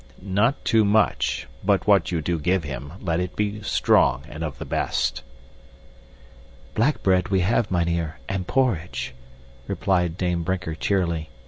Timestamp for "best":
4.65-5.21